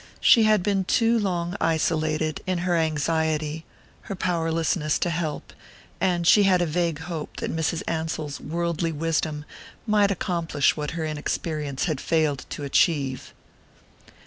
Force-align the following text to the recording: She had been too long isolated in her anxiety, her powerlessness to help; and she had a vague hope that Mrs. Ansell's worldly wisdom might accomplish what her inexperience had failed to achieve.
She 0.19 0.45
had 0.45 0.63
been 0.63 0.83
too 0.83 1.19
long 1.19 1.55
isolated 1.61 2.41
in 2.47 2.57
her 2.65 2.75
anxiety, 2.75 3.65
her 4.09 4.15
powerlessness 4.15 4.97
to 4.97 5.11
help; 5.11 5.53
and 5.99 6.25
she 6.25 6.41
had 6.41 6.59
a 6.59 6.65
vague 6.65 7.01
hope 7.01 7.37
that 7.37 7.55
Mrs. 7.55 7.83
Ansell's 7.87 8.39
worldly 8.41 8.91
wisdom 8.91 9.45
might 9.85 10.09
accomplish 10.09 10.75
what 10.75 10.97
her 10.97 11.05
inexperience 11.05 11.85
had 11.85 12.01
failed 12.01 12.47
to 12.49 12.63
achieve. 12.63 13.31